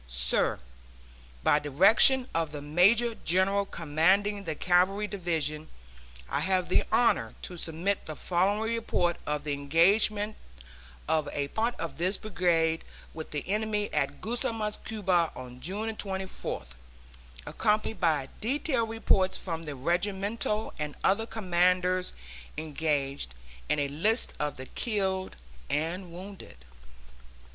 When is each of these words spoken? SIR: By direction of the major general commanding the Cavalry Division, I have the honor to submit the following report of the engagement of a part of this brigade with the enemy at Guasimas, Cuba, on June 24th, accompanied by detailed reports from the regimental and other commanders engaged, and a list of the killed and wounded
SIR: 0.07 0.57
By 1.43 1.59
direction 1.59 2.27
of 2.33 2.51
the 2.51 2.61
major 2.63 3.13
general 3.13 3.67
commanding 3.67 4.45
the 4.45 4.55
Cavalry 4.55 5.05
Division, 5.05 5.67
I 6.27 6.39
have 6.39 6.69
the 6.69 6.85
honor 6.91 7.35
to 7.43 7.55
submit 7.55 8.07
the 8.07 8.15
following 8.15 8.73
report 8.73 9.17
of 9.27 9.43
the 9.43 9.53
engagement 9.53 10.37
of 11.07 11.27
a 11.31 11.49
part 11.49 11.79
of 11.79 11.99
this 11.99 12.17
brigade 12.17 12.83
with 13.13 13.29
the 13.29 13.47
enemy 13.47 13.93
at 13.93 14.21
Guasimas, 14.21 14.79
Cuba, 14.83 15.31
on 15.35 15.61
June 15.61 15.95
24th, 15.95 16.69
accompanied 17.45 18.01
by 18.01 18.27
detailed 18.39 18.89
reports 18.89 19.37
from 19.37 19.61
the 19.61 19.75
regimental 19.75 20.73
and 20.79 20.95
other 21.03 21.27
commanders 21.27 22.11
engaged, 22.57 23.35
and 23.69 23.79
a 23.79 23.87
list 23.87 24.33
of 24.39 24.57
the 24.57 24.65
killed 24.65 25.35
and 25.69 26.11
wounded 26.11 26.65